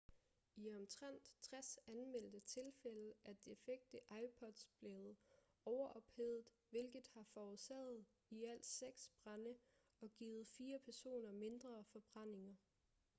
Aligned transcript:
i 0.57 0.69
omtrent 0.71 1.27
60 1.39 1.77
anmeldte 1.87 2.39
tilfælde 2.39 3.13
er 3.25 3.33
defekte 3.45 3.99
ipods 4.23 4.67
blevet 4.79 5.17
overophedet 5.65 6.45
hvilket 6.69 7.07
har 7.07 7.23
forårsaget 7.23 8.05
i 8.29 8.43
alt 8.45 8.65
seks 8.65 9.11
brande 9.23 9.57
og 10.01 10.09
givet 10.15 10.47
fire 10.47 10.79
personer 10.79 11.31
mindre 11.31 11.83
forbrændinger 11.83 12.55